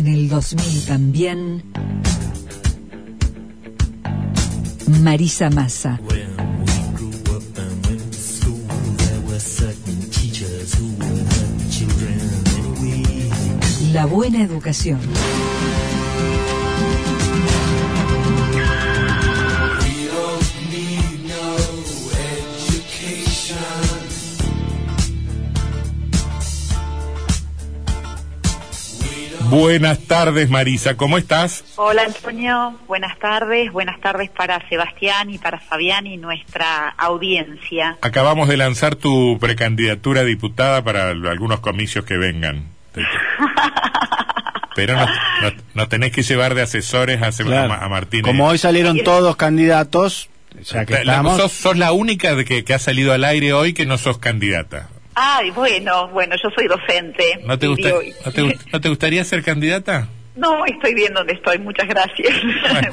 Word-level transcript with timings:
En 0.00 0.06
el 0.06 0.30
2000 0.30 0.86
también. 0.86 1.62
Marisa 5.02 5.50
Massa. 5.50 6.00
La 13.92 14.06
buena 14.06 14.42
educación. 14.42 15.00
Buenas 29.60 29.98
tardes, 30.06 30.48
Marisa, 30.48 30.96
¿cómo 30.96 31.18
estás? 31.18 31.64
Hola, 31.76 32.04
Antonio, 32.04 32.80
buenas 32.88 33.18
tardes. 33.18 33.70
Buenas 33.70 34.00
tardes 34.00 34.30
para 34.30 34.66
Sebastián 34.70 35.28
y 35.28 35.36
para 35.36 35.60
Fabián 35.60 36.06
y 36.06 36.16
nuestra 36.16 36.88
audiencia. 36.96 37.98
Acabamos 38.00 38.48
de 38.48 38.56
lanzar 38.56 38.96
tu 38.96 39.36
precandidatura 39.38 40.22
a 40.22 40.24
diputada 40.24 40.82
para 40.82 41.10
algunos 41.10 41.60
comicios 41.60 42.06
que 42.06 42.16
vengan. 42.16 42.68
Pero 44.74 44.96
nos, 45.74 45.88
tenés 45.90 46.12
que 46.12 46.22
llevar 46.22 46.54
de 46.54 46.62
asesores 46.62 47.18
a, 47.18 47.26
Martín. 47.26 47.52
a 47.52 47.88
Martínez. 47.90 48.24
Como 48.24 48.48
hoy 48.48 48.56
salieron 48.56 48.98
todos 49.04 49.36
candidatos, 49.36 50.30
ya 50.64 50.86
que 50.86 50.94
estamos... 50.94 51.52
sos, 51.52 51.76
la 51.76 51.92
única 51.92 52.34
de 52.34 52.46
que, 52.46 52.64
que 52.64 52.72
ha 52.72 52.78
salido 52.78 53.12
al 53.12 53.24
aire 53.24 53.52
hoy 53.52 53.74
que 53.74 53.84
no 53.84 53.98
sos 53.98 54.16
candidata. 54.16 54.88
Ay, 55.14 55.50
bueno, 55.50 56.08
bueno, 56.08 56.36
yo 56.42 56.48
soy 56.54 56.66
docente. 56.66 57.40
¿No 57.44 57.58
te, 57.58 57.66
¿no 57.68 58.80
te, 58.80 58.88
gustaría 58.88 59.24
ser 59.24 59.42
candidata? 59.42 60.08
No, 60.36 60.64
estoy 60.64 60.94
bien 60.94 61.12
donde 61.12 61.34
estoy, 61.34 61.58
muchas 61.58 61.88
gracias. 61.88 62.32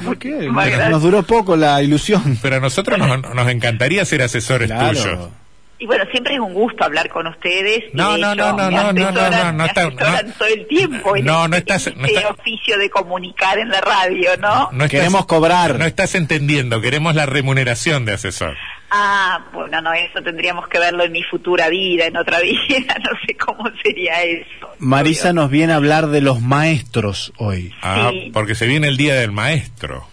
¿Por 0.04 0.18
qué? 0.18 0.50
Nos 0.90 1.02
duró 1.02 1.22
poco 1.22 1.56
la 1.56 1.82
ilusión. 1.82 2.38
Pero 2.42 2.56
a 2.56 2.60
nosotros 2.60 2.98
nos, 2.98 3.34
nos 3.34 3.48
encantaría 3.48 4.04
ser 4.04 4.22
asesores 4.22 4.68
tuyos. 4.68 5.30
Y 5.80 5.86
bueno, 5.86 6.04
siempre 6.10 6.34
es 6.34 6.40
un 6.40 6.54
gusto 6.54 6.84
hablar 6.84 7.08
con 7.08 7.28
ustedes. 7.28 7.84
No, 7.94 8.18
no, 8.18 8.34
no, 8.34 8.52
no, 8.52 8.68
no, 8.68 8.92
no, 8.92 9.12
no, 9.12 9.52
no, 9.52 9.64
está, 9.64 9.88
todo 10.36 10.48
el 10.48 10.66
tiempo 10.66 11.16
en 11.16 11.24
no, 11.24 11.46
no 11.46 11.56
estás, 11.56 11.94
no 11.96 12.04
este 12.04 12.26
oficio 12.26 12.76
de 12.78 12.90
comunicar 12.90 13.60
en 13.60 13.68
la 13.68 13.80
radio, 13.80 14.36
¿no? 14.38 14.70
No 14.72 14.88
queremos 14.88 15.26
cobrar. 15.26 15.78
No 15.78 15.84
estás 15.84 16.16
entendiendo, 16.16 16.80
queremos 16.80 17.14
la 17.14 17.26
remuneración 17.26 18.04
de 18.04 18.14
asesor. 18.14 18.56
Ah, 18.90 19.46
bueno, 19.52 19.82
no, 19.82 19.92
eso 19.92 20.22
tendríamos 20.22 20.66
que 20.68 20.78
verlo 20.78 21.04
en 21.04 21.12
mi 21.12 21.22
futura 21.22 21.68
vida, 21.68 22.06
en 22.06 22.16
otra 22.16 22.40
vida, 22.40 22.96
no 23.02 23.10
sé 23.26 23.36
cómo 23.36 23.70
sería 23.82 24.22
eso. 24.22 24.70
Marisa 24.78 25.32
nos 25.32 25.50
viene 25.50 25.72
a 25.72 25.76
hablar 25.76 26.08
de 26.08 26.20
los 26.20 26.40
maestros 26.40 27.32
hoy. 27.36 27.74
Ah, 27.82 28.10
porque 28.32 28.54
se 28.54 28.66
viene 28.66 28.88
el 28.88 28.96
Día 28.96 29.14
del 29.14 29.32
Maestro. 29.32 30.06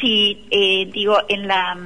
Sí, 0.00 0.46
eh, 0.50 0.90
digo, 0.92 1.18
en 1.28 1.48
la, 1.48 1.76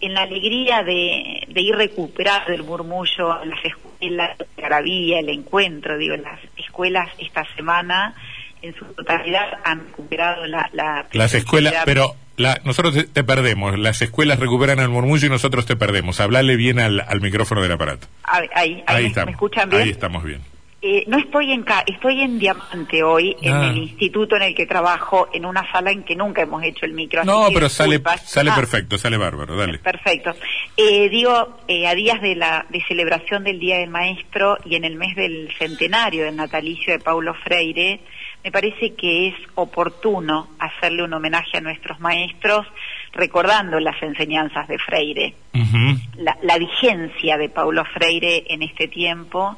en 0.00 0.14
la 0.14 0.22
alegría 0.22 0.82
de, 0.82 1.46
ir 1.54 1.76
recuperar 1.76 2.46
del 2.46 2.64
murmullo 2.64 3.44
las 3.44 3.64
escuelas, 3.64 4.36
la 4.38 4.46
maravilla, 4.60 5.20
el 5.20 5.28
encuentro, 5.28 5.96
digo, 5.96 6.16
las 6.16 6.40
escuelas 6.56 7.08
esta 7.18 7.46
semana 7.54 8.14
en 8.64 8.74
su 8.74 8.84
totalidad 8.86 9.46
han 9.64 9.86
recuperado 9.86 10.46
la... 10.46 10.68
la 10.72 11.06
las 11.12 11.34
escuelas, 11.34 11.74
pero 11.84 12.16
la, 12.36 12.60
nosotros 12.64 12.94
te, 13.12 13.24
perdemos, 13.24 13.78
las 13.78 14.00
escuelas 14.02 14.40
recuperan 14.40 14.78
el 14.80 14.88
murmullo 14.88 15.26
y 15.26 15.30
nosotros 15.30 15.66
te 15.66 15.76
perdemos. 15.76 16.20
Hablale 16.20 16.56
bien 16.56 16.80
al, 16.80 17.00
al 17.00 17.20
micrófono 17.20 17.62
del 17.62 17.72
aparato. 17.72 18.06
Ahí, 18.24 18.82
ahí, 18.86 19.06
estamos. 19.06 19.26
¿me 19.26 19.32
escuchan 19.32 19.68
bien? 19.68 19.82
Ahí 19.82 19.90
estamos 19.90 20.24
bien. 20.24 20.40
Eh, 20.86 21.02
no 21.06 21.16
estoy 21.16 21.50
en 21.50 21.64
estoy 21.86 22.20
en 22.20 22.38
Diamante 22.38 23.02
hoy, 23.02 23.34
en 23.40 23.54
ah. 23.54 23.70
el 23.70 23.78
instituto 23.78 24.36
en 24.36 24.42
el 24.42 24.54
que 24.54 24.66
trabajo, 24.66 25.30
en 25.32 25.46
una 25.46 25.64
sala 25.72 25.90
en 25.90 26.02
que 26.02 26.14
nunca 26.14 26.42
hemos 26.42 26.62
hecho 26.62 26.84
el 26.84 26.92
micro. 26.92 27.24
No, 27.24 27.48
pero 27.54 27.70
sale, 27.70 28.02
sale 28.22 28.50
ah. 28.50 28.54
perfecto, 28.54 28.98
sale 28.98 29.16
bárbaro, 29.16 29.56
dale. 29.56 29.78
Perfecto. 29.78 30.34
Eh, 30.76 31.08
digo, 31.08 31.56
eh, 31.68 31.86
a 31.86 31.94
días 31.94 32.20
de 32.20 32.34
la 32.34 32.66
de 32.68 32.84
celebración 32.86 33.44
del 33.44 33.60
Día 33.60 33.78
del 33.78 33.88
Maestro 33.88 34.58
y 34.66 34.74
en 34.74 34.84
el 34.84 34.96
mes 34.96 35.16
del 35.16 35.50
centenario 35.58 36.24
del 36.24 36.36
natalicio 36.36 36.92
de 36.92 36.98
Paulo 36.98 37.32
Freire, 37.32 38.00
me 38.44 38.52
parece 38.52 38.94
que 38.94 39.28
es 39.28 39.34
oportuno 39.54 40.48
hacerle 40.58 41.02
un 41.02 41.14
homenaje 41.14 41.56
a 41.56 41.60
nuestros 41.62 41.98
maestros 41.98 42.66
recordando 43.12 43.80
las 43.80 44.00
enseñanzas 44.02 44.68
de 44.68 44.78
Freire, 44.78 45.34
la, 46.18 46.36
la, 46.42 46.58
vigencia 46.58 47.38
de 47.38 47.48
Paulo 47.48 47.84
Freire 47.86 48.44
en 48.48 48.62
este 48.62 48.86
tiempo 48.88 49.56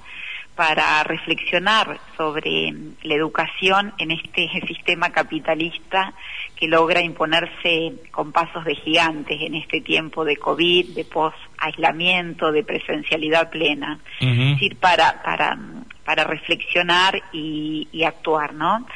para 0.55 1.03
reflexionar 1.03 1.99
sobre 2.17 2.73
la 3.03 3.15
educación 3.15 3.93
en 3.99 4.13
este 4.13 4.49
sistema 4.67 5.11
capitalista 5.11 6.15
que 6.55 6.69
logra 6.69 7.03
imponerse 7.03 7.93
con 8.11 8.33
pasos 8.33 8.65
de 8.65 8.75
gigantes 8.77 9.39
en 9.41 9.55
este 9.55 9.81
tiempo 9.81 10.25
de 10.25 10.37
COVID, 10.37 10.95
de 10.95 11.05
post-aislamiento, 11.05 12.53
de 12.53 12.65
presencialidad 12.65 13.51
plena. 13.51 13.99
Es 14.21 14.37
decir, 14.37 14.77
para, 14.77 15.23
para 15.23 15.59
para 16.06 16.25
reflexionar 16.25 17.21
y, 17.33 18.03
actuar, 18.05 18.55
¿no? 18.55 18.87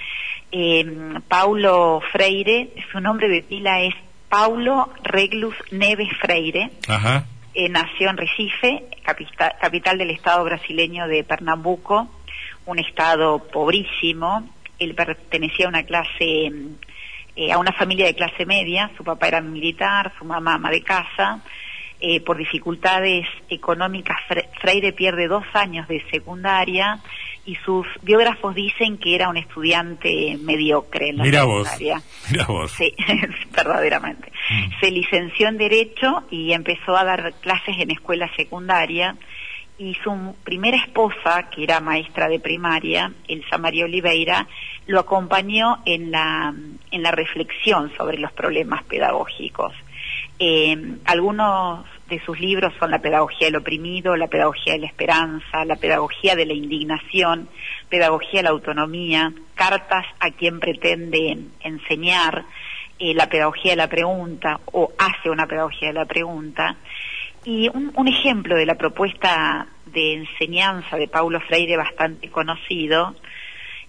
Eh, 0.52 0.86
Paulo 1.28 2.00
Freire, 2.12 2.70
su 2.90 3.00
nombre 3.00 3.28
de 3.28 3.42
pila 3.42 3.80
es 3.80 3.94
Paulo 4.28 4.88
Reglus 5.02 5.56
Neves 5.72 6.08
Freire. 6.20 6.70
Eh, 7.52 7.68
nació 7.68 8.10
en 8.10 8.16
Recife, 8.16 8.84
capital, 9.60 9.98
del 9.98 10.10
estado 10.10 10.44
brasileño 10.44 11.08
de 11.08 11.24
Pernambuco, 11.24 12.08
un 12.64 12.78
estado 12.78 13.40
pobrísimo. 13.48 14.48
Él 14.78 14.94
pertenecía 14.94 15.66
a 15.66 15.68
una 15.68 15.82
clase, 15.82 16.52
eh, 17.34 17.52
a 17.52 17.58
una 17.58 17.72
familia 17.72 18.06
de 18.06 18.14
clase 18.14 18.46
media. 18.46 18.92
Su 18.96 19.02
papá 19.02 19.26
era 19.26 19.40
militar, 19.40 20.12
su 20.16 20.24
mamá 20.24 20.54
ama 20.54 20.70
de 20.70 20.82
casa. 20.82 21.42
Eh, 22.02 22.20
por 22.22 22.38
dificultades 22.38 23.26
económicas, 23.50 24.16
Freire 24.58 24.94
pierde 24.94 25.28
dos 25.28 25.44
años 25.52 25.86
de 25.86 26.02
secundaria 26.10 26.98
y 27.44 27.56
sus 27.56 27.86
biógrafos 28.00 28.54
dicen 28.54 28.96
que 28.96 29.14
era 29.14 29.28
un 29.28 29.36
estudiante 29.36 30.38
mediocre 30.40 31.10
en 31.10 31.18
la 31.18 31.24
secundaria. 31.24 31.94
Vos, 31.96 32.30
mira 32.30 32.46
vos. 32.46 32.72
Sí, 32.72 32.94
verdaderamente. 33.54 34.32
Mm. 34.50 34.80
Se 34.80 34.90
licenció 34.90 35.48
en 35.48 35.58
Derecho 35.58 36.24
y 36.30 36.52
empezó 36.52 36.96
a 36.96 37.04
dar 37.04 37.34
clases 37.40 37.76
en 37.78 37.90
escuela 37.90 38.30
secundaria 38.34 39.16
y 39.80 39.94
su 40.02 40.36
primera 40.44 40.76
esposa, 40.76 41.48
que 41.50 41.64
era 41.64 41.80
maestra 41.80 42.28
de 42.28 42.38
primaria, 42.38 43.12
Elsa 43.28 43.56
María 43.56 43.86
Oliveira, 43.86 44.46
lo 44.86 45.00
acompañó 45.00 45.82
en 45.86 46.10
la, 46.10 46.54
en 46.90 47.02
la 47.02 47.10
reflexión 47.10 47.90
sobre 47.96 48.18
los 48.18 48.30
problemas 48.32 48.84
pedagógicos. 48.84 49.72
Eh, 50.42 50.96
algunos 51.04 51.84
de 52.08 52.18
sus 52.24 52.40
libros 52.40 52.72
son 52.78 52.90
La 52.90 53.00
pedagogía 53.00 53.48
del 53.48 53.56
oprimido, 53.56 54.16
La 54.16 54.26
pedagogía 54.26 54.72
de 54.72 54.78
la 54.78 54.86
esperanza, 54.86 55.66
La 55.66 55.76
pedagogía 55.76 56.34
de 56.34 56.46
la 56.46 56.54
indignación, 56.54 57.46
Pedagogía 57.90 58.38
de 58.38 58.44
la 58.44 58.50
autonomía, 58.50 59.34
Cartas 59.54 60.06
a 60.18 60.30
quien 60.30 60.58
pretende 60.58 61.36
enseñar, 61.60 62.46
eh, 62.98 63.12
La 63.12 63.28
pedagogía 63.28 63.72
de 63.72 63.76
la 63.76 63.88
pregunta 63.88 64.60
o 64.72 64.90
Hace 64.98 65.28
una 65.28 65.46
pedagogía 65.46 65.88
de 65.88 65.94
la 65.94 66.06
pregunta. 66.06 66.74
Y 67.44 67.68
un, 67.68 67.92
un 67.94 68.08
ejemplo 68.08 68.56
de 68.56 68.64
la 68.64 68.76
propuesta 68.76 69.66
de 69.84 70.14
enseñanza 70.14 70.96
de 70.96 71.06
Paulo 71.06 71.38
Freire 71.40 71.76
bastante 71.76 72.30
conocido 72.30 73.14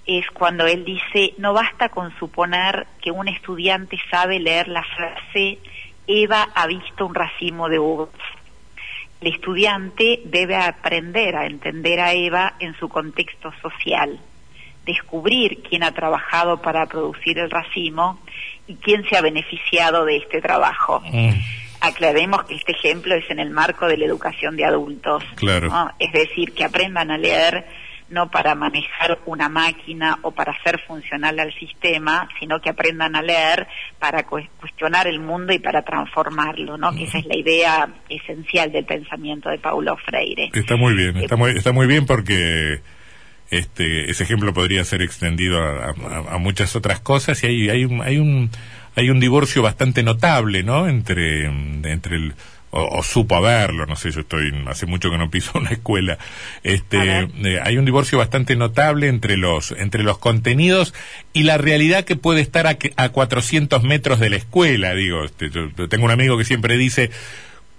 es 0.06 0.30
cuando 0.32 0.66
él 0.66 0.84
dice, 0.84 1.34
no 1.38 1.54
basta 1.54 1.88
con 1.88 2.14
suponer 2.18 2.88
que 3.02 3.12
un 3.12 3.30
estudiante 3.30 3.98
sabe 4.10 4.40
leer 4.40 4.68
la 4.68 4.84
frase 4.84 5.60
Eva 6.08 6.50
ha 6.54 6.68
visto 6.68 7.06
un 7.06 7.16
racimo 7.16 7.70
de 7.70 7.80
uvas. 7.80 8.10
El 9.22 9.34
estudiante 9.34 10.22
debe 10.26 10.56
aprender 10.56 11.36
a 11.36 11.46
entender 11.46 12.00
a 12.00 12.14
Eva 12.14 12.56
en 12.60 12.76
su 12.76 12.90
contexto 12.90 13.52
social, 13.62 14.20
descubrir 14.86 15.62
quién 15.62 15.84
ha 15.84 15.92
trabajado 15.92 16.62
para 16.62 16.88
producir 16.88 17.38
el 17.38 17.52
racimo 17.52 18.20
y 18.68 18.76
quién 18.76 19.04
se 19.08 19.18
ha 19.18 19.22
beneficiado 19.22 20.06
de 20.06 20.18
este 20.18 20.42
trabajo. 20.42 21.02
Mm. 21.06 21.34
Aclaremos 21.82 22.46
que 22.46 22.56
este 22.56 22.72
ejemplo 22.72 23.16
es 23.16 23.30
en 23.30 23.40
el 23.40 23.52
marco 23.52 23.88
de 23.88 23.98
la 23.98 24.06
educación 24.06 24.56
de 24.56 24.66
adultos. 24.66 25.24
Claro. 25.36 25.92
Es 26.00 26.12
decir, 26.12 26.54
que 26.54 26.64
aprendan 26.64 27.12
a 27.12 27.18
leer 27.18 27.66
no 28.12 28.30
para 28.30 28.54
manejar 28.56 29.20
una 29.26 29.50
máquina 29.50 30.20
o 30.22 30.32
para 30.32 30.52
hacer 30.52 30.80
funcional 30.86 31.40
al 31.40 31.52
sistema, 31.56 32.28
sino 32.40 32.60
que 32.62 32.70
aprendan 32.70 33.16
a 33.16 33.22
leer 33.22 33.68
para 34.00 34.24
cu- 34.24 34.48
cuestionar 34.60 35.08
el 35.08 35.20
mundo 35.20 35.54
y 35.54 35.60
para 35.60 35.82
transformarlo, 35.82 36.78
¿no? 36.78 36.92
Que 36.94 37.06
esa 37.06 37.18
es 37.20 37.26
la 37.26 37.38
idea 37.38 37.90
esencial 38.10 38.72
del 38.72 38.86
pensamiento 38.86 39.50
de 39.50 39.58
Paulo 39.58 39.98
Freire. 40.06 40.52
Está 40.54 40.76
muy 40.76 40.94
bien, 40.94 41.18
está 41.18 41.36
muy, 41.38 41.52
está 41.52 41.72
muy 41.72 41.88
bien 41.88 42.06
porque 42.06 42.82
este 43.50 44.10
ese 44.10 44.24
ejemplo 44.24 44.54
podría 44.54 44.84
ser 44.86 45.02
extendido 45.02 45.58
a 45.62 46.38
muchas 46.38 46.76
otras 46.76 47.00
cosas 47.02 47.44
y 47.44 47.48
hay, 47.48 47.70
hay 47.70 47.86
un 47.86 48.02
hay 48.02 48.18
un 48.18 48.50
hay 48.96 49.10
un 49.10 49.20
divorcio 49.20 49.62
bastante 49.62 50.04
notable, 50.04 50.64
¿no? 50.64 50.88
Entre 50.88 51.46
entre 51.46 52.16
el 52.16 52.34
o, 52.72 52.84
o 53.00 53.04
supo 53.04 53.36
haberlo, 53.36 53.86
no 53.86 53.96
sé, 53.96 54.12
yo 54.12 54.22
estoy 54.22 54.52
hace 54.68 54.86
mucho 54.86 55.12
que 55.12 55.18
no 55.18 55.30
piso 55.30 55.52
una 55.56 55.70
escuela. 55.72 56.18
Este, 56.64 57.20
eh, 57.44 57.60
hay 57.64 57.78
un 57.78 57.86
divorcio 57.86 58.18
bastante 58.18 58.56
notable 58.56 59.08
entre 59.08 59.38
los 59.38 59.72
entre 59.72 60.04
los 60.04 60.18
contenidos 60.18 60.94
y 61.34 61.44
la 61.44 61.58
realidad 61.58 62.04
que 62.06 62.16
puede 62.16 62.42
estar 62.42 62.68
a, 62.68 62.78
a 62.96 63.10
400 63.10 63.84
metros 63.84 64.20
de 64.20 64.30
la 64.30 64.38
escuela. 64.38 64.94
Digo, 64.96 65.24
este, 65.24 65.50
yo- 65.50 65.70
yo 65.78 65.88
tengo 65.90 66.06
un 66.06 66.12
amigo 66.12 66.38
que 66.38 66.46
siempre 66.46 66.78
dice 66.78 67.12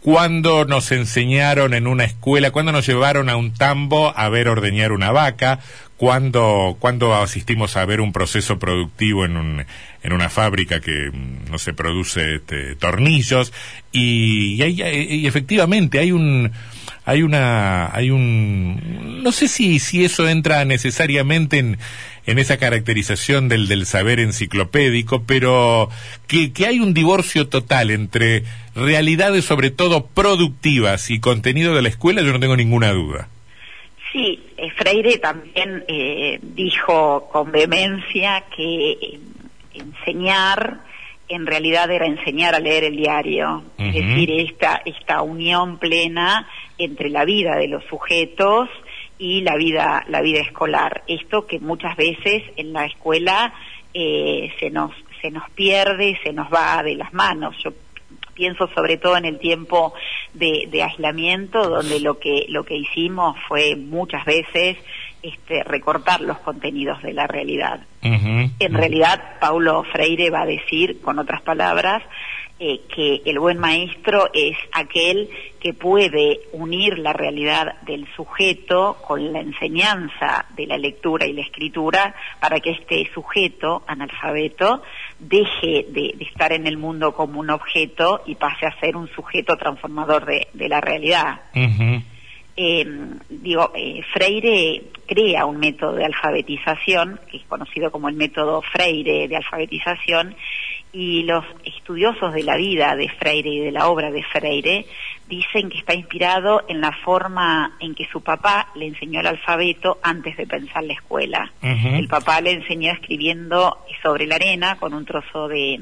cuando 0.01 0.65
nos 0.65 0.91
enseñaron 0.91 1.75
en 1.75 1.87
una 1.87 2.05
escuela, 2.05 2.51
cuando 2.51 2.73
nos 2.73 2.87
llevaron 2.87 3.29
a 3.29 3.37
un 3.37 3.55
tambo 3.55 4.13
a 4.17 4.29
ver 4.29 4.49
ordeñar 4.49 4.91
una 4.91 5.13
vaca, 5.13 5.61
cuando, 6.03 6.77
cuando 6.81 7.15
asistimos 7.15 7.77
a 7.77 7.85
ver 7.85 8.01
un 8.01 8.13
proceso 8.13 8.59
productivo 8.59 9.25
en, 9.25 9.37
un, 9.37 9.65
en 10.03 10.13
una 10.13 10.29
fábrica 10.31 10.81
que, 10.81 11.11
mm, 11.13 11.49
no 11.49 11.59
se 11.61 11.75
produce 11.75 12.35
este, 12.35 12.75
tornillos, 12.75 13.53
y, 13.93 14.55
y, 14.57 14.63
hay- 14.63 15.07
y 15.21 15.27
efectivamente 15.29 16.01
hay 16.01 16.11
un, 16.11 16.51
hay 17.05 17.23
una, 17.23 17.95
hay 17.95 18.11
un, 18.11 19.23
no 19.23 19.31
sé 19.31 19.47
si, 19.47 19.79
si 19.79 20.05
eso 20.05 20.29
entra 20.29 20.65
necesariamente 20.65 21.59
en, 21.61 21.79
en 22.27 22.41
esa 22.41 22.57
caracterización 22.57 23.49
del, 23.49 23.69
del 23.69 23.87
saber 23.87 24.19
enciclopédico, 24.19 25.23
pero 25.23 25.89
que, 26.27 26.53
que 26.53 26.67
hay 26.67 26.81
un 26.81 26.95
divorcio 26.95 27.47
total 27.47 27.93
entre 27.93 28.43
realidades 28.75 29.45
sobre 29.45 29.71
todo 29.71 30.05
productivas 30.09 31.11
y 31.13 31.21
contenido 31.21 31.77
de 31.77 31.83
la 31.83 31.91
escuela, 31.91 32.23
yo 32.23 32.33
no 32.33 32.41
tengo 32.41 32.57
ninguna 32.57 32.91
duda. 32.91 33.29
Sí, 34.13 34.41
eh, 34.63 34.71
Freire 34.77 35.19
también 35.19 35.85
eh, 35.89 36.39
dijo 36.41 37.29
con 37.33 37.51
vehemencia 37.51 38.45
que 38.55 39.19
enseñar 39.75 40.81
en 41.29 41.47
realidad 41.47 41.91
era 41.91 42.07
enseñar 42.07 42.55
a 42.55 42.61
leer 42.61 42.85
el 42.85 42.97
diario, 42.97 43.65
es 43.79 43.95
decir, 43.95 44.31
esta, 44.33 44.83
esta 44.85 45.23
unión 45.23 45.79
plena 45.79 46.47
entre 46.77 47.09
la 47.09 47.25
vida 47.25 47.57
de 47.57 47.69
los 47.69 47.83
sujetos 47.87 48.69
y 49.19 49.41
la 49.41 49.57
vida, 49.57 50.05
la 50.09 50.21
vida 50.21 50.41
escolar. 50.41 51.05
Esto 51.07 51.47
que 51.47 51.59
muchas 51.59 51.97
veces 51.97 52.43
en 52.57 52.73
la 52.73 52.85
escuela 52.85 53.55
eh, 53.95 54.53
se 54.61 54.71
nos, 54.71 54.93
se 55.23 55.31
nos 55.31 55.49
pierde, 55.51 56.19
se 56.23 56.33
nos 56.33 56.53
va 56.53 56.83
de 56.83 56.97
las 56.97 57.13
manos. 57.15 57.57
Yo 57.65 57.73
pienso 58.35 58.69
sobre 58.69 58.97
todo 58.97 59.17
en 59.17 59.25
el 59.25 59.39
tiempo 59.39 59.95
de, 60.35 60.69
de 60.71 60.83
aislamiento 60.83 61.69
donde 61.69 62.01
lo 62.01 62.19
que 62.19 62.47
lo 62.49 62.65
que 62.65 62.77
hicimos 62.77 63.37
fue 63.49 63.77
muchas 63.77 64.25
veces 64.25 64.79
este, 65.23 65.63
recortar 65.63 66.21
los 66.21 66.39
contenidos 66.39 67.01
de 67.03 67.13
la 67.13 67.29
realidad. 67.29 67.81
En 68.03 68.75
realidad 68.75 69.39
Paulo 69.41 69.85
Freire 69.85 70.31
va 70.31 70.43
a 70.43 70.47
decir 70.47 71.01
con 71.01 71.21
otras 71.21 71.43
palabras 71.43 72.03
eh, 72.59 72.81
que 72.95 73.23
el 73.25 73.39
buen 73.39 73.59
maestro 73.59 74.31
es 74.33 74.57
aquel 74.73 75.31
que 75.61 75.75
puede 75.75 76.41
unir 76.53 76.99
la 76.99 77.13
realidad 77.13 77.81
del 77.83 78.07
sujeto 78.15 78.99
con 79.07 79.33
la 79.33 79.41
enseñanza 79.41 80.47
de 80.57 80.67
la 80.67 80.77
lectura 80.77 81.27
y 81.27 81.33
la 81.33 81.43
escritura 81.43 82.15
para 82.41 82.61
que 82.61 82.71
este 82.71 83.09
sujeto 83.15 83.83
analfabeto 83.87 84.83
deje 85.23 85.87
de, 85.89 86.15
de 86.17 86.25
estar 86.25 86.53
en 86.53 86.67
el 86.67 86.77
mundo 86.77 87.15
como 87.15 87.41
un 87.41 87.51
objeto 87.51 88.23
y 88.27 88.35
pase 88.35 88.67
a 88.67 88.79
ser 88.81 88.97
un 88.97 89.09
sujeto 89.09 89.57
transformador 89.57 90.27
de, 90.27 90.49
de 90.53 90.69
la 90.69 90.81
realidad. 90.81 91.41
Eh, 92.55 92.85
digo, 93.31 93.73
eh, 93.75 94.03
Freire 94.13 94.83
crea 95.07 95.47
un 95.47 95.59
método 95.59 95.95
de 95.95 96.05
alfabetización, 96.05 97.19
que 97.31 97.39
es 97.39 97.45
conocido 97.45 97.91
como 97.91 98.09
el 98.09 98.15
método 98.15 98.61
Freire 98.61 99.27
de 99.27 99.37
alfabetización, 99.37 100.35
y 100.93 101.23
los 101.23 101.45
estudiosos 101.65 102.35
de 102.35 102.43
la 102.43 102.57
vida 102.57 102.95
de 102.97 103.09
Freire 103.09 103.49
y 103.49 103.61
de 103.61 103.73
la 103.73 103.89
obra 103.89 104.11
de 104.11 104.23
Freire 104.25 104.85
dicen 105.27 105.71
que 105.71 105.79
está 105.79 105.95
inspirado 105.95 106.65
en 106.69 106.83
la 106.83 106.93
forma 106.93 107.73
en 107.81 107.95
que 107.95 108.07
su 108.13 108.23
papá 108.23 108.69
le 108.75 108.87
enseñó 108.89 109.21
el 109.21 109.27
alfabeto 109.27 109.99
antes 110.03 110.37
de 110.37 110.47
pensar 110.47 110.85
la 110.85 110.93
escuela. 110.93 111.51
El 111.97 112.09
papá 112.09 112.41
le 112.43 112.53
enseñó 112.53 112.93
escribiendo 112.93 113.79
sobre 114.03 114.27
la 114.27 114.35
arena 114.35 114.77
con 114.77 114.93
un 114.93 115.07
trozo 115.07 115.49
de, 115.49 115.81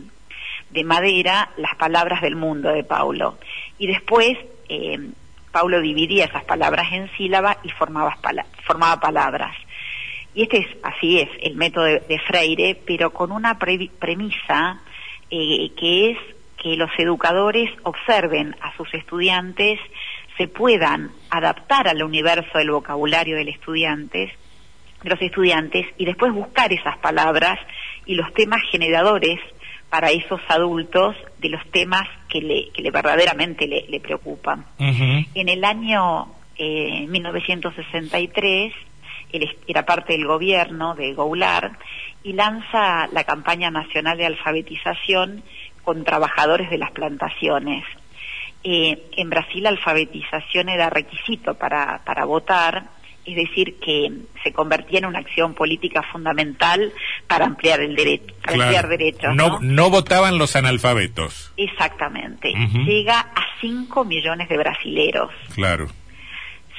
de 0.70 0.84
madera 0.84 1.50
las 1.56 1.74
palabras 1.76 2.20
del 2.22 2.36
mundo 2.36 2.70
de 2.70 2.84
Paulo. 2.84 3.38
Y 3.78 3.88
después 3.88 4.38
eh, 4.68 4.96
Paulo 5.50 5.80
dividía 5.80 6.26
esas 6.26 6.44
palabras 6.44 6.86
en 6.92 7.10
sílabas 7.16 7.56
y 7.64 7.70
formaba, 7.70 8.16
pala- 8.22 8.46
formaba 8.64 9.00
palabras. 9.00 9.56
Y 10.32 10.42
este 10.44 10.58
es, 10.58 10.68
así 10.84 11.18
es, 11.18 11.28
el 11.42 11.56
método 11.56 11.86
de, 11.86 11.98
de 12.08 12.18
Freire, 12.20 12.78
pero 12.86 13.10
con 13.12 13.32
una 13.32 13.58
pre- 13.58 13.90
premisa 13.98 14.80
eh, 15.30 15.70
que 15.78 16.10
es 16.12 16.18
que 16.62 16.76
los 16.76 16.90
educadores 16.98 17.70
observen 17.84 18.54
a 18.60 18.76
sus 18.76 18.92
estudiantes, 18.94 19.78
se 20.36 20.46
puedan 20.48 21.10
adaptar 21.30 21.88
al 21.88 22.02
universo 22.02 22.58
del 22.58 22.70
vocabulario 22.70 23.36
del 23.36 23.48
estudiantes, 23.48 24.30
de 25.02 25.10
los 25.10 25.20
estudiantes, 25.22 25.86
y 25.96 26.04
después 26.04 26.32
buscar 26.32 26.72
esas 26.72 26.98
palabras 26.98 27.58
y 28.06 28.14
los 28.14 28.32
temas 28.34 28.60
generadores 28.70 29.38
para 29.88 30.10
esos 30.10 30.40
adultos 30.48 31.16
de 31.38 31.48
los 31.48 31.64
temas 31.70 32.06
que 32.28 32.40
le, 32.42 32.68
que 32.70 32.82
le 32.82 32.90
verdaderamente 32.90 33.66
le, 33.66 33.86
le 33.88 34.00
preocupan. 34.00 34.64
En 35.34 35.48
el 35.48 35.64
año 35.64 36.28
eh, 36.56 37.06
1963, 37.08 38.72
él 39.32 39.42
es- 39.42 39.56
era 39.66 39.84
parte 39.86 40.12
del 40.12 40.26
gobierno 40.26 40.94
de 40.94 41.12
Goulart 41.14 41.72
y 42.22 42.32
lanza 42.34 43.06
la 43.12 43.24
campaña 43.24 43.70
nacional 43.70 44.18
de 44.18 44.26
alfabetización 44.26 45.42
con 45.84 46.04
trabajadores 46.04 46.70
de 46.70 46.78
las 46.78 46.90
plantaciones. 46.92 47.84
Eh, 48.62 49.02
en 49.16 49.30
Brasil 49.30 49.62
la 49.62 49.70
alfabetización 49.70 50.68
era 50.68 50.90
requisito 50.90 51.54
para, 51.54 52.02
para 52.04 52.26
votar, 52.26 52.84
es 53.24 53.34
decir, 53.36 53.78
que 53.80 54.10
se 54.44 54.52
convertía 54.52 54.98
en 54.98 55.06
una 55.06 55.20
acción 55.20 55.54
política 55.54 56.02
fundamental 56.12 56.92
para 57.26 57.46
ampliar 57.46 57.80
el 57.80 57.96
derecho, 57.96 58.34
para 58.42 58.54
Claro. 58.54 58.62
ampliar 58.64 58.88
derechos. 58.88 59.34
no, 59.34 59.48
¿no? 59.48 59.58
no 59.62 59.90
votaban 59.90 60.36
los 60.38 60.56
analfabetos, 60.56 61.52
Exactamente. 61.56 62.52
Llega 62.84 63.20
a 63.20 63.42
5 63.60 64.04
millones 64.04 64.48
de 64.48 64.56
brasileros. 64.58 65.30
claro. 65.54 65.86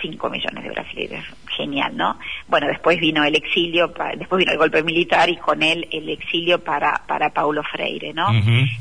5 0.02 0.30
millones 0.30 0.64
de 0.64 0.70
brasileños. 0.70 1.26
Genial, 1.56 1.96
¿no? 1.96 2.18
Bueno, 2.48 2.68
después 2.68 3.00
vino 3.00 3.24
el 3.24 3.36
exilio, 3.36 3.94
después 4.18 4.40
vino 4.40 4.52
el 4.52 4.58
golpe 4.58 4.84
militar 4.84 5.30
y 5.30 5.38
con 5.38 5.62
él 5.62 5.88
el 5.92 6.10
exilio 6.10 6.64
para, 6.64 7.04
para 7.08 7.30
Paulo 7.30 7.62
Freire, 7.64 8.14
¿no? 8.14 8.30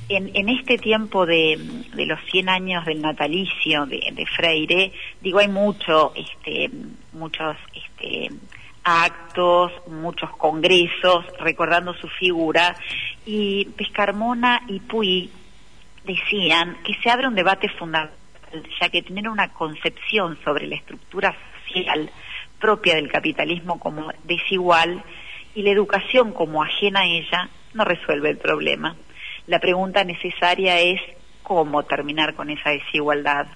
En, 0.09 0.31
en 0.35 0.49
este 0.49 0.79
tiempo 0.79 1.27
de, 1.27 1.59
de 1.95 2.07
los 2.07 2.19
100 2.31 2.49
años 2.49 2.87
del 2.87 3.03
natalicio 3.03 3.87
de, 3.87 4.01
de 4.13 4.27
Freire, 4.27 4.93
digo, 5.21 5.41
hay 5.41 5.49
mucho, 5.49 6.13
este, 6.15 6.71
muchos 7.13 7.57
este, 7.75 8.31
actos, 8.85 9.73
muchos 9.89 10.31
congresos 10.37 11.25
recordando 11.39 11.95
su 11.95 12.09
figura 12.09 12.75
y 13.27 13.67
Pescarmona 13.77 14.63
y 14.69 14.81
Puy 14.81 15.31
decían 16.05 16.79
que 16.85 16.95
se 17.03 17.11
abre 17.11 17.29
un 17.29 17.35
debate 17.35 17.69
fundamental, 17.69 18.20
ya 18.81 18.89
que 18.89 19.03
tener 19.03 19.29
una 19.29 19.53
concepción 19.53 20.39
sobre 20.45 20.67
la 20.67 20.77
estructura 20.77 21.37
social 21.67 22.11
propia 22.59 22.97
del 22.97 23.11
capitalismo 23.11 23.79
como 23.79 24.13
desigual 24.25 25.03
y 25.55 25.63
la 25.63 25.71
educación 25.71 26.33
como 26.33 26.63
ajena 26.63 27.01
a 27.01 27.07
ella 27.07 27.49
no 27.75 27.85
resuelve 27.85 28.31
el 28.31 28.39
problema. 28.39 28.97
La 29.47 29.59
pregunta 29.59 30.05
necesaria 30.05 30.79
es 30.81 31.01
cómo 31.43 31.83
terminar 31.85 32.35
con 32.35 32.51
esa 32.51 32.71
desigualdad. 32.71 33.47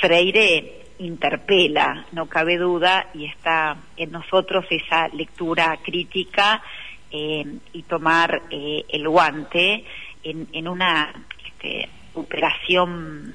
Freire 0.00 0.82
interpela, 0.98 2.06
no 2.12 2.26
cabe 2.26 2.58
duda, 2.58 3.08
y 3.14 3.24
está 3.24 3.76
en 3.96 4.12
nosotros 4.12 4.64
esa 4.70 5.08
lectura 5.08 5.78
crítica 5.82 6.62
eh, 7.10 7.44
y 7.72 7.82
tomar 7.84 8.42
eh, 8.50 8.84
el 8.88 9.08
guante 9.08 9.84
en, 10.22 10.48
en 10.52 10.68
una 10.68 11.12
este, 11.46 11.88
operación 12.14 13.34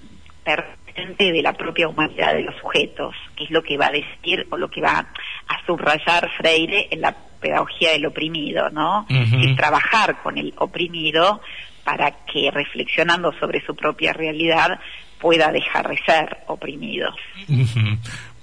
persistente 0.56 1.32
de 1.32 1.42
la 1.42 1.54
propia 1.54 1.88
humanidad 1.88 2.34
de 2.34 2.44
los 2.44 2.56
sujetos, 2.58 3.13
que 3.36 3.44
es 3.44 3.51
lo 3.51 3.62
que 3.62 3.77
va 3.77 3.88
a 3.88 3.92
decir 3.92 4.48
o 4.50 4.58
lo 4.58 4.70
que 4.70 4.82
va 4.82 5.08
a 5.48 5.66
subrayar 5.66 6.30
Freire 6.38 6.88
en 6.92 7.01
la 7.01 7.16
pedagogía 7.39 7.92
del 7.92 8.06
oprimido, 8.06 8.70
¿no? 8.70 9.06
Y 9.10 9.56
trabajar 9.56 10.22
con 10.24 10.38
el 10.38 10.54
oprimido 10.58 11.42
para 11.84 12.12
que 12.25 12.50
reflexionando 12.51 13.32
sobre 13.39 13.63
su 13.66 13.75
propia 13.75 14.13
realidad 14.13 14.80
pueda 15.20 15.52
dejar 15.52 15.90
de 15.90 15.98
ser 16.06 16.38
oprimido. 16.48 17.10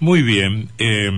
Muy 0.00 0.22
bien. 0.22 0.68
Eh, 0.78 1.08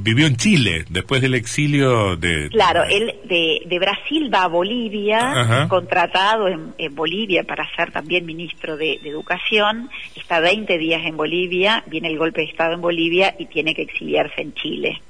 vivió 0.00 0.26
en 0.26 0.36
Chile 0.36 0.84
después 0.88 1.20
del 1.20 1.34
exilio 1.34 2.16
de... 2.16 2.48
Claro, 2.50 2.82
él 2.84 3.14
de, 3.24 3.60
de 3.66 3.78
Brasil 3.78 4.30
va 4.32 4.44
a 4.44 4.48
Bolivia, 4.48 5.18
Ajá. 5.42 5.68
contratado 5.68 6.48
en, 6.48 6.74
en 6.78 6.94
Bolivia 6.94 7.44
para 7.44 7.68
ser 7.76 7.92
también 7.92 8.24
ministro 8.26 8.76
de, 8.76 8.98
de 9.02 9.08
Educación, 9.10 9.90
está 10.16 10.40
20 10.40 10.78
días 10.78 11.02
en 11.04 11.16
Bolivia, 11.16 11.84
viene 11.86 12.08
el 12.08 12.18
golpe 12.18 12.40
de 12.40 12.48
Estado 12.48 12.74
en 12.74 12.80
Bolivia 12.80 13.34
y 13.38 13.46
tiene 13.46 13.74
que 13.74 13.82
exiliarse 13.82 14.40
en 14.40 14.54
Chile. 14.54 15.00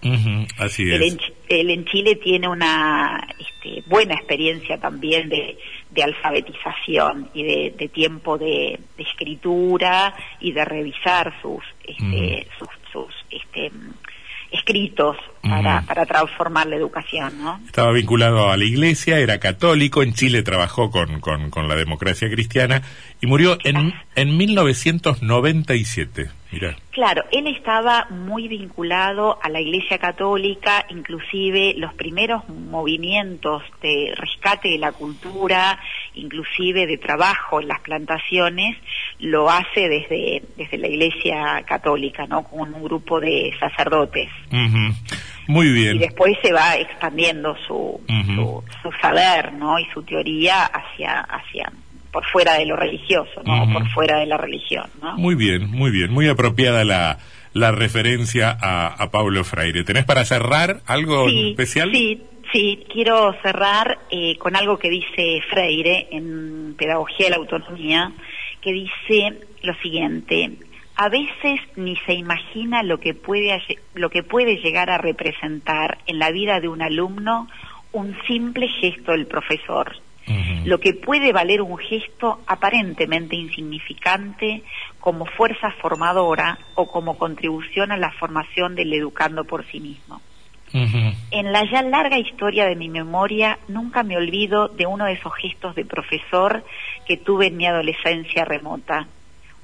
Así 0.59 0.83
Él 0.83 1.03
es. 1.03 1.13
en, 1.13 1.19
Ch- 1.19 1.33
él 1.49 1.71
en 1.71 1.85
Chile 1.87 2.17
tiene 2.17 2.49
una 2.49 3.27
este, 3.39 3.83
buena 3.89 4.15
experiencia 4.15 4.79
también 4.79 5.29
de, 5.29 5.57
de 5.91 6.03
alfabetización 6.03 7.29
y 7.33 7.43
de, 7.45 7.75
de 7.79 7.89
tiempo 7.89 8.37
de, 8.39 8.81
de 8.97 9.03
escritura 9.03 10.15
y 10.41 10.53
de 10.53 10.65
revisar 10.65 11.33
sus, 11.41 11.65
este, 11.85 12.47
sus, 12.59 12.69
sus, 12.93 13.15
este, 13.31 13.71
mm, 13.71 13.95
escritos 14.63 15.17
para, 15.43 16.07
transformar 16.07 16.69
la 16.69 16.77
educación, 16.77 17.43
¿no? 17.43 17.61
Estaba 17.67 17.91
vinculado 17.93 18.51
a 18.51 18.57
la 18.57 18.65
iglesia, 18.65 19.19
era 19.19 19.39
católico, 19.41 20.03
en 20.03 20.15
Chile 20.15 20.43
trabajó 20.43 20.91
con, 20.91 21.21
con, 21.21 21.51
con 21.51 21.69
la 21.69 21.75
democracia 21.75 22.31
cristiana 22.31 22.83
y 23.21 23.27
murió 23.27 23.59
en, 23.65 23.93
en 24.15 24.37
1997. 24.37 26.31
Mira. 26.53 26.77
Claro, 26.91 27.25
él 27.33 27.47
estaba 27.47 28.07
muy 28.11 28.49
vinculado 28.49 29.39
a 29.43 29.49
la 29.49 29.59
Iglesia 29.59 29.97
Católica, 29.97 30.85
inclusive 30.91 31.73
los 31.79 31.95
primeros 31.95 32.47
movimientos 32.51 33.63
de 33.81 34.13
rescate 34.15 34.69
de 34.69 34.77
la 34.77 34.93
cultura, 34.93 35.79
inclusive 36.13 36.87
de 36.87 36.99
trabajo 36.99 37.63
en 37.63 37.69
las 37.69 37.81
plantaciones, 37.81 38.77
lo 39.19 39.49
hace 39.49 39.89
desde, 39.89 40.43
desde 40.59 40.77
la 40.77 40.89
Iglesia 40.89 41.65
Católica, 41.67 42.27
¿no? 42.27 42.45
Con 42.45 42.75
un 42.75 42.83
grupo 42.83 43.19
de 43.19 43.55
sacerdotes. 43.59 44.29
Ujú. 44.53 44.95
Muy 45.49 45.67
Y 45.69 45.73
bien. 45.73 45.99
después 45.99 46.37
se 46.43 46.53
va 46.53 46.77
expandiendo 46.77 47.57
su, 47.67 48.01
su, 48.35 48.65
su 48.83 48.93
saber, 49.01 49.53
¿no? 49.55 49.79
Y 49.79 49.87
su 49.93 50.03
teoría 50.03 50.65
hacia, 50.67 51.21
hacia, 51.21 51.73
por 52.13 52.25
fuera 52.27 52.55
de 52.55 52.67
lo 52.67 52.77
religioso, 52.77 53.43
¿no? 53.45 53.73
Por 53.73 53.89
fuera 53.91 54.19
de 54.19 54.27
la 54.27 54.37
religión, 54.37 54.85
¿no? 55.03 55.17
Muy 55.17 55.35
bien, 55.35 55.71
muy 55.71 55.91
bien. 55.91 56.13
Muy 56.13 56.29
apropiada 56.29 56.85
la, 56.85 57.19
la 57.55 57.73
referencia 57.73 58.57
a, 58.61 58.87
a 58.89 59.11
Pablo 59.11 59.43
Freire. 59.45 59.83
¿Tenés 59.85 60.05
para 60.05 60.25
cerrar 60.25 60.81
algo 60.87 61.29
sí, 61.29 61.51
especial? 61.51 61.91
Sí, 61.93 62.23
sí, 62.53 62.85
quiero 62.93 63.35
cerrar 63.43 63.99
eh, 64.11 64.37
con 64.39 64.55
algo 64.55 64.79
que 64.79 64.91
dice 64.91 65.41
Freire 65.51 66.09
en 66.13 66.75
Pedagogía 66.79 67.27
de 67.27 67.31
la 67.31 67.37
Autonomía, 67.39 68.13
que 68.61 68.73
dice 68.73 69.41
lo 69.63 69.75
siguiente. 69.83 70.51
A 71.03 71.09
veces 71.09 71.59
ni 71.75 71.97
se 72.07 72.15
imagina 72.15 72.85
lo 72.85 73.01
que 73.01 73.13
puede 73.13 73.61
lo 73.95 74.09
que 74.09 74.23
puede 74.23 74.59
llegar 74.59 74.89
a 74.89 74.99
representar 74.99 75.99
en 76.07 76.21
la 76.21 76.31
vida 76.31 76.61
de 76.61 76.69
un 76.69 76.81
alumno 76.81 77.49
un 77.91 78.17
simple 78.29 78.69
gesto 78.69 79.11
del 79.11 79.27
profesor. 79.27 79.97
Lo 80.65 80.79
que 80.79 80.95
puede 80.95 81.33
valer 81.33 81.61
un 81.61 81.77
gesto 81.77 82.39
aparentemente 82.47 83.35
insignificante 83.35 84.63
como 85.01 85.27
fuerza 85.27 85.73
formadora 85.81 86.61
o 86.77 86.87
como 86.87 87.19
contribución 87.19 87.91
a 87.91 87.97
la 87.97 88.13
formación 88.13 88.77
del 88.77 88.95
educando 88.95 89.43
por 89.43 89.67
sí 89.73 89.81
mismo. 89.81 90.21
En 90.73 91.51
la 91.51 91.69
ya 91.69 91.83
larga 91.83 92.17
historia 92.17 92.65
de 92.67 92.77
mi 92.77 92.89
memoria, 92.89 93.59
nunca 93.67 94.05
me 94.05 94.17
olvido 94.17 94.69
de 94.69 94.87
uno 94.87 95.07
de 95.07 95.15
esos 95.15 95.35
gestos 95.35 95.75
de 95.75 95.85
profesor 95.85 96.65
que 97.09 97.17
tuve 97.17 97.49
en 97.49 97.57
mi 97.57 97.67
adolescencia 97.67 98.45
remota. 98.45 99.09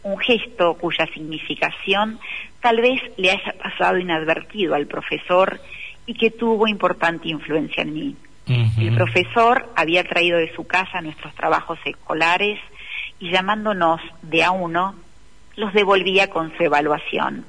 Un 0.09 0.19
gesto 0.19 0.75
cuya 0.75 1.07
significación 1.13 2.19
tal 2.63 2.81
vez 2.81 3.01
le 3.19 3.31
haya 3.31 3.55
pasado 3.63 3.99
inadvertido 3.99 4.75
al 4.75 4.87
profesor 4.87 5.61
y 6.07 6.15
que 6.15 6.31
tuvo 6.31 6.67
importante 6.67 7.29
influencia 7.29 7.83
en 7.83 7.93
mí. 7.93 8.17
El 8.79 8.95
profesor 8.95 9.69
había 9.77 10.05
traído 10.05 10.39
de 10.39 10.51
su 10.55 10.67
casa 10.67 11.03
nuestros 11.03 11.35
trabajos 11.35 11.79
escolares 11.85 12.59
y 13.21 13.31
llamándonos 13.31 14.01
de 14.23 14.43
a 14.43 14.51
uno, 14.51 14.95
los 15.57 15.75
devolvía 15.75 16.31
con 16.31 16.57
su 16.57 16.63
evaluación. 16.63 17.45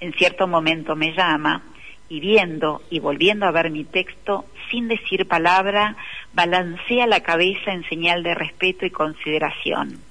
En 0.00 0.14
cierto 0.14 0.46
momento 0.46 0.96
me 0.96 1.12
llama 1.12 1.62
y 2.08 2.20
viendo 2.20 2.80
y 2.88 3.00
volviendo 3.00 3.44
a 3.44 3.50
ver 3.50 3.70
mi 3.70 3.84
texto, 3.84 4.46
sin 4.70 4.88
decir 4.88 5.28
palabra, 5.28 5.96
balancea 6.32 7.06
la 7.06 7.20
cabeza 7.20 7.72
en 7.72 7.86
señal 7.90 8.22
de 8.22 8.34
respeto 8.34 8.86
y 8.86 8.90
consideración. 8.90 10.09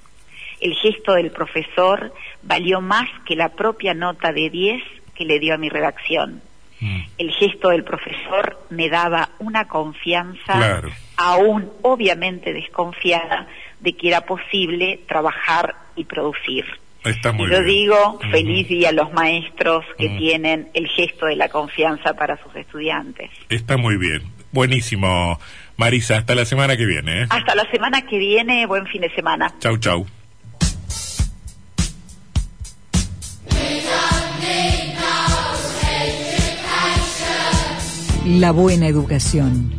El 0.60 0.74
gesto 0.74 1.14
del 1.14 1.30
profesor 1.30 2.12
valió 2.42 2.80
más 2.80 3.08
que 3.26 3.34
la 3.36 3.48
propia 3.50 3.94
nota 3.94 4.32
de 4.32 4.50
10 4.50 4.82
que 5.14 5.24
le 5.24 5.38
dio 5.38 5.54
a 5.54 5.58
mi 5.58 5.68
redacción 5.68 6.42
Mm. 6.82 7.00
el 7.18 7.30
gesto 7.32 7.68
del 7.68 7.84
profesor 7.84 8.58
me 8.70 8.88
daba 8.88 9.28
una 9.38 9.68
confianza, 9.68 10.54
Claro. 10.54 10.88
aún 11.18 11.70
obviamente 11.82 12.54
desconfiada, 12.54 13.46
de 13.80 13.92
que 13.92 14.08
era 14.08 14.22
posible 14.22 14.98
trabajar 15.06 15.74
y 15.94 16.04
producir. 16.04 16.64
Está 17.04 17.32
muy 17.32 17.48
y 17.48 17.52
yo 17.52 17.62
bien. 17.62 17.66
digo, 17.66 18.18
feliz 18.30 18.66
día 18.68 18.88
a 18.88 18.92
los 18.92 19.12
maestros 19.12 19.84
que 19.98 20.06
Ujú. 20.06 20.16
tienen 20.18 20.70
el 20.72 20.88
gesto 20.88 21.26
de 21.26 21.36
la 21.36 21.50
confianza 21.50 22.14
para 22.14 22.42
sus 22.42 22.56
estudiantes. 22.56 23.30
Está 23.50 23.76
muy 23.76 23.98
bien. 23.98 24.22
Buenísimo. 24.50 25.38
Marisa, 25.76 26.16
hasta 26.16 26.34
la 26.34 26.46
semana 26.46 26.78
que 26.78 26.86
viene. 26.86 27.22
¿eh? 27.22 27.26
Hasta 27.28 27.54
la 27.54 27.70
semana 27.70 28.00
que 28.06 28.16
viene, 28.16 28.64
buen 28.64 28.86
fin 28.86 29.02
de 29.02 29.10
semana. 29.14 29.52
Chau, 29.58 29.76
chau. 29.76 30.06
La 38.38 38.52
buena 38.52 38.86
educación. 38.86 39.72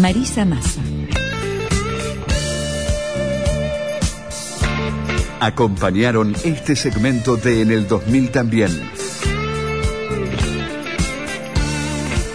Marisa 0.00 0.44
Massa. 0.44 0.80
Acompañaron 5.38 6.34
este 6.42 6.74
segmento 6.74 7.36
de 7.36 7.62
En 7.62 7.70
el 7.70 7.86
2000 7.86 8.30
también. 8.32 8.70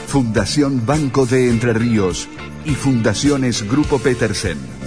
Fundación 0.08 0.86
Banco 0.86 1.26
de 1.26 1.50
Entre 1.50 1.74
Ríos 1.74 2.30
y 2.64 2.72
Fundaciones 2.72 3.70
Grupo 3.70 4.00
Petersen. 4.00 4.81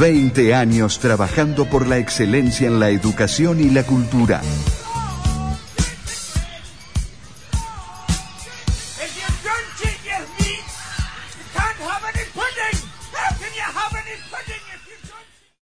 20 0.00 0.54
años 0.54 0.98
trabajando 0.98 1.66
por 1.66 1.86
la 1.86 1.98
excelencia 1.98 2.66
en 2.66 2.80
la 2.80 2.88
educación 2.88 3.60
y 3.60 3.68
la 3.68 3.82
cultura. 3.82 4.40